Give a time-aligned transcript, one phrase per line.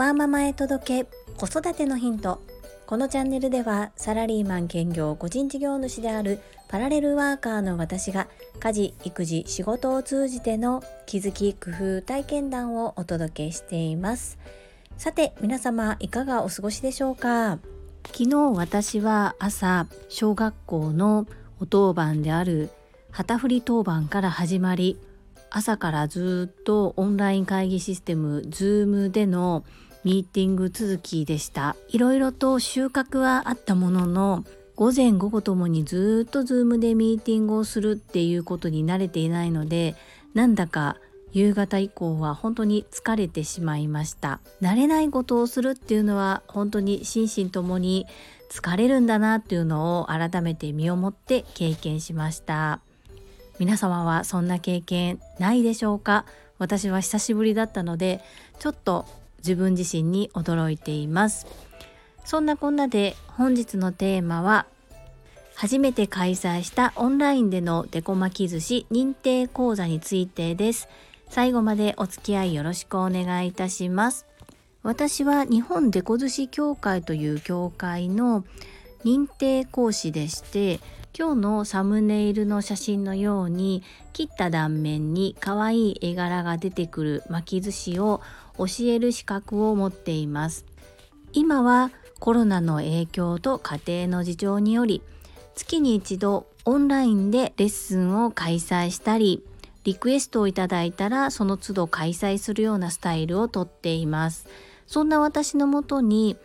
[0.00, 2.40] ワーママへ届け子育てのヒント。
[2.86, 8.26] このチャンネルではサラリーマン兼業個人事業主であるパラレルワーカーの私が
[8.60, 14.38] 家事育児仕事を通じての気づき工夫体験談をお届けしています。
[14.96, 17.58] さて皆様いかがお過ごしでしょうか？
[18.06, 21.26] 昨日私は朝小学校の
[21.60, 22.70] お当番である
[23.10, 24.98] 旗振り当番から始まり
[25.50, 29.62] 朝からずっとオンライン会議システム Zoom での
[30.04, 31.76] ミーティング続きでした。
[31.88, 34.44] いろいろと収穫はあったものの
[34.76, 39.94] 午前午後ともにずっと Zoom でミーティングをするっていうことに慣れていないので
[40.32, 40.96] なんだか
[41.32, 44.40] 夕方以降は本当に疲れてしまいました。
[44.62, 48.06] 慣れないことをするっていうのは本当に心身ともに
[48.50, 52.80] 疲れるんだなっていうのを改めて身をもって経験しました。
[53.60, 56.24] 皆様はそんな経験ないでしょうか？
[56.58, 58.22] 私は久しぶりだったので
[58.58, 59.04] ちょっと
[59.40, 61.46] 自分自身に驚いています。
[62.24, 64.66] そんなこんなで本日のテーマは
[65.54, 70.88] 初めて開催したオンラインでのデコ巻き寿司認定講座についてです。
[71.28, 74.26] 最後までお付き合いよろしくお願いいたします。
[74.82, 78.44] 私は日本デコ寿司協会という協会の
[79.04, 80.80] 認定講師でして
[81.16, 88.22] 今日のサムネイルの写真のように切った断面に可愛い絵柄が出てくる巻き寿司を
[88.66, 90.64] 教える資格を持っています。
[91.32, 95.02] 今はコロナの影響と家庭の事情により
[95.54, 99.42] 月に一度オンラインでレッスンを開催したり
[99.84, 104.46] リクエストをいただいたらその都度開催するようなスタイルをとっています。
[104.86, 106.36] そんな私のもとに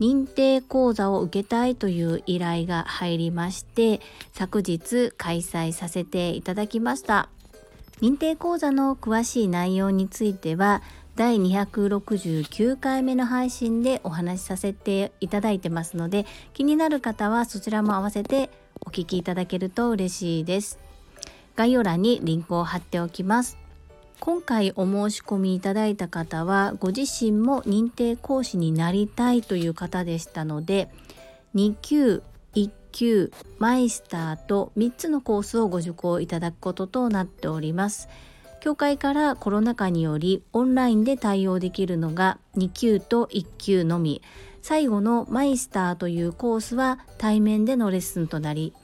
[0.00, 4.00] 認定講座を受けたいという依頼が入りまして
[4.32, 7.28] 昨日開催させていただきました。
[8.00, 10.82] 認定講座の詳しい内容については
[11.18, 18.50] 第269回目の配信でお話しさせていただいてますので気になる方はそちらも合わせて
[18.86, 20.78] お聞きいただけると嬉しいです。
[21.56, 23.58] 概要欄にリンクを貼っておきます。
[24.20, 30.88] 今回お申し込みいただいた方はご自身も認定講師になりたいという方でしたので
[31.56, 32.22] 2級
[32.54, 38.08] 1級マイスターと3つのコースをご受講いただくこととなっております。
[38.68, 44.20] 協会からコロナ禍によりオンラインで対応できるのが2級と1級のみ。
[44.60, 48.74] 最後のマイスターというコースは対面でのレッスンとなり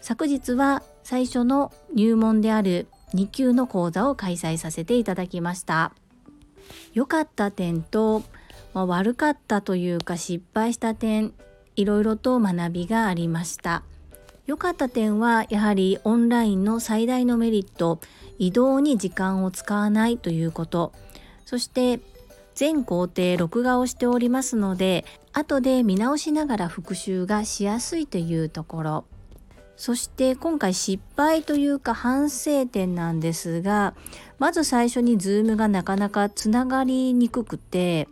[0.00, 5.92] 昨日は最初の入門である2級の講座を開催させていただきました。
[6.92, 8.24] 良かった点と、
[8.74, 11.32] まあ、悪かったというか失敗した点
[11.76, 13.84] いろいろと学びがありました。
[14.46, 18.00] 良かった点はやはりオンラインの最大のメリット
[18.38, 20.92] 移動に時間を使わないということ。
[21.44, 22.00] そして
[22.54, 29.04] 全工程録画をしておりますので後で見直しながら復習がしやすいというところ。
[29.76, 33.94] そして今回失敗というか反省点なんですが
[34.38, 38.06] まず最初に Zoom がなかなかつながりにくくて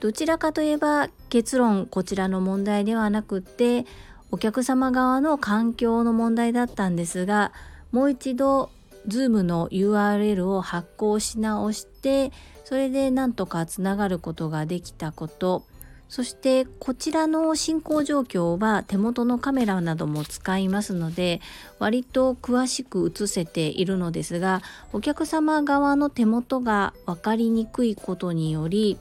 [0.00, 3.84] どちらかといえば結論こちらの問題ではなくて
[4.30, 7.52] お客様側の環境の問題だったんですが
[7.92, 8.70] もう一度
[9.06, 12.32] Zoom の URL を発行し直して
[12.64, 15.64] それでなんとかつながることができたこと。
[16.08, 21.42] そしてこちらの進行状況は手元のカメラなども使いますので
[21.78, 24.62] 割と詳しく映せているのですが
[24.94, 28.98] お客様側の手元が分かりにくいことにより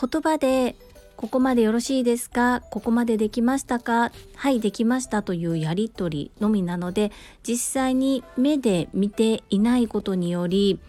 [0.00, 0.76] 言葉で
[1.20, 2.62] ここまでよろしいですか？
[2.70, 4.10] ここまでできましたか？
[4.36, 10.80] はいできましたというやり取りのみなので実際に目で見ていないことにより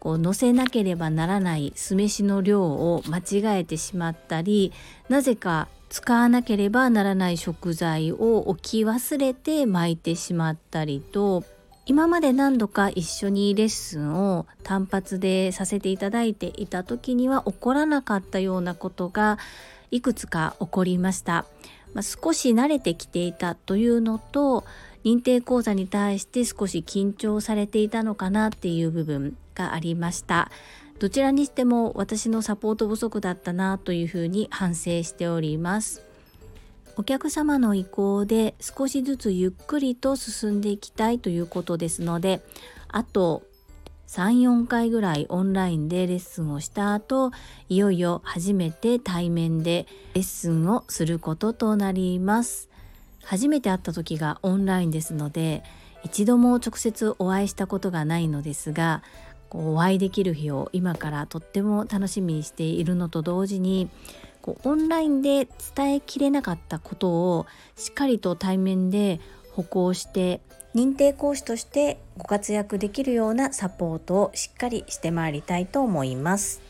[0.00, 4.72] こう乗せなければならない酢飯の量を間違えてしまったり
[5.10, 11.44] なぜか使わなければならない食材を置き忘れて巻いてしまったりと
[11.84, 19.38] 今まで何度か一緒にレッスンを単発でさせていただいていた時には起こらなかったようなことが
[19.90, 21.44] いくつか起こりました。
[21.94, 24.64] まあ、少し慣れてきていたというのと
[25.04, 30.50] 認定講座に対して少し緊張されていたのかなっていう部分がありました
[30.98, 36.02] どちらにしても私のサポート不足だったなというふうに反省しております
[36.96, 42.40] お客様の意向で少しずつゆっくりと進んでいきたいということですので
[42.88, 43.42] あと
[44.08, 47.32] 34回ぐらいオンラインでレッスンをした後
[47.68, 52.68] いよいよ初めて対面でレッスンをすることとなります。
[53.24, 55.64] 初めて会った時がオンラインですので
[56.02, 59.02] 一度も直接お会いしたことがないのですが
[59.50, 63.88] お会いできる日を今からとっても楽しみにしているのと同時に
[64.64, 67.46] オンラインで伝えきれなかったことを
[67.76, 69.20] しっかりと対面で
[69.52, 70.42] 歩行して
[70.74, 76.60] 認定講師としてご活躍できるようなサポートをしっかりしてまいりたいと思います。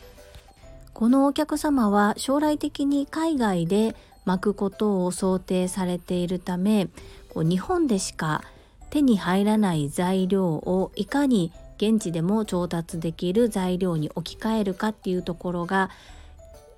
[0.93, 6.87] このお客様は将来的に海外で巻くことを想定されているため
[7.33, 8.43] こう日本でしか
[8.91, 15.89] 手に入らない材料をいかに現地でも調達できる材料に置き換えるかっていうところが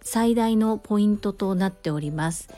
[0.02, 2.50] 最大のポイントとなっております。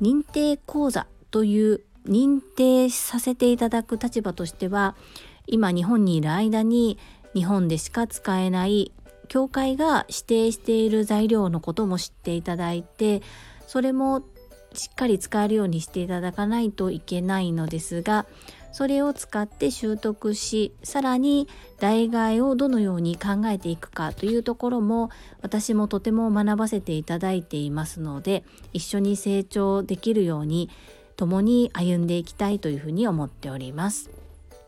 [0.00, 4.96] 認定講座という認定させていただく立場としては
[5.46, 6.98] 今日本にいる間に
[7.34, 8.92] 日本でしか使えない
[9.28, 13.22] 教会が指定している材料のことも知っていただいて
[13.66, 14.22] それも
[14.72, 18.26] しっかり使えるようにしていただかないといけないのですが
[18.72, 21.48] それを使って習得しさらに
[21.78, 25.08] 代替をどのように考えていくかというところも
[25.40, 28.44] 私もとても学ばせていただいていますので
[28.74, 30.68] 一緒に成長できるように
[31.16, 34.10] 共に歩んでいきたいというふうに思っております。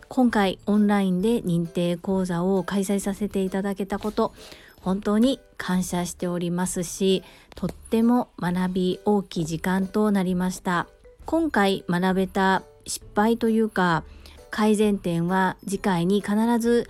[0.09, 4.33] 今回オンラインで認定講座を開催させていただけたこと
[4.81, 7.23] 本当に感謝しておりますし
[7.55, 10.87] とっても学び大きい時間となりました
[11.27, 14.03] 今回学べた失敗というか
[14.51, 16.89] 改善点は次回に必ず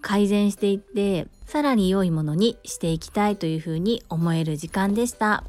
[0.00, 5.44] 改善していってさらに良いものにしていきたいというふうに思える時間でした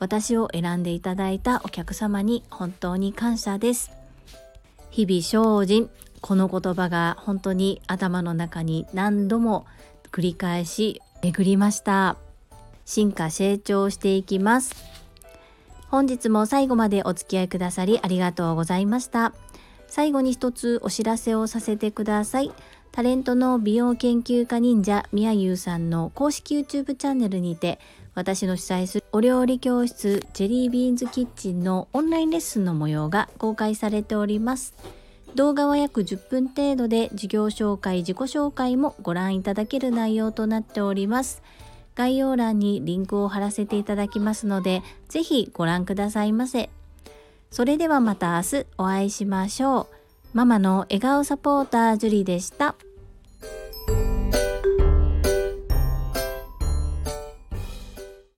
[0.00, 3.92] 私を選んでいただいたお客様に本当に感謝です。
[4.90, 9.66] 日々精進この言葉が本当に頭の中に何度も
[10.10, 12.16] 繰り返し巡りました。
[12.84, 14.74] 進化成長していきます。
[15.88, 19.34] 本日も最後までお付き合いくださりありがとうございました。
[19.86, 22.52] 最後に一つお知らせをさせてください。
[22.92, 27.78] タレントの美容研究家忍者みやゆうさんの公式 YouTube チャンネルにて
[28.14, 34.74] 私の主催するお料理教室ジェリービーンズキッチンのオンラインレッスンの模様が公開されております。
[35.36, 41.42] 動画は約10分程度で授業紹介、自己紹介もご覧いただける内容となっております。
[41.94, 46.70] 概要欄にリンクを貼らせていただきますので、ぜひご覧くださいませ。
[47.50, 49.86] それではまた明日お会いしましょう。
[50.32, 52.74] ママの笑顔サポータージュリでした。